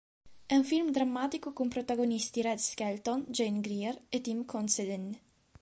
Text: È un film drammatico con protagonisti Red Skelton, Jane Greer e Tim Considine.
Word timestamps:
È 0.47 0.55
un 0.55 0.63
film 0.63 0.89
drammatico 0.89 1.53
con 1.53 1.67
protagonisti 1.67 2.41
Red 2.41 2.57
Skelton, 2.57 3.23
Jane 3.27 3.59
Greer 3.61 3.95
e 4.09 4.19
Tim 4.19 4.45
Considine. 4.45 5.19